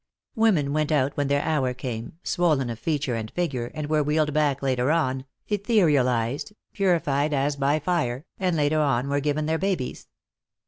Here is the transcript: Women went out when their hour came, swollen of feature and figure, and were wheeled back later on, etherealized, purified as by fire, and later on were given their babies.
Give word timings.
Women 0.33 0.73
went 0.73 0.91
out 0.91 1.15
when 1.15 1.27
their 1.27 1.43
hour 1.43 1.75
came, 1.75 2.13
swollen 2.23 2.71
of 2.71 2.79
feature 2.79 3.13
and 3.13 3.29
figure, 3.29 3.69
and 3.71 3.85
were 3.87 4.01
wheeled 4.01 4.33
back 4.33 4.63
later 4.63 4.89
on, 4.89 5.25
etherealized, 5.47 6.53
purified 6.73 7.35
as 7.35 7.55
by 7.55 7.77
fire, 7.77 8.25
and 8.39 8.55
later 8.57 8.79
on 8.79 9.09
were 9.09 9.19
given 9.19 9.45
their 9.45 9.59
babies. 9.59 10.07